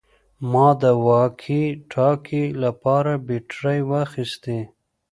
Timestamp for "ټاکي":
1.91-2.45